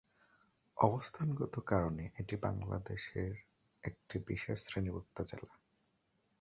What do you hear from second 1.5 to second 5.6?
কারণে এটি বাংলাদেশের একটি বিশেষ শ্রেণীভুক্ত জেলা।